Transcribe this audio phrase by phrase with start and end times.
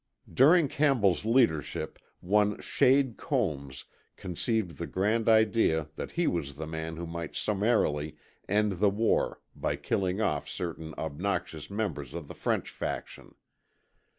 [0.33, 3.85] During Campbell's leadership one Shade Combs
[4.15, 8.17] conceived the grand idea that he was the man who might summarily
[8.49, 13.35] end the war by killing off certain obnoxious members of the French faction.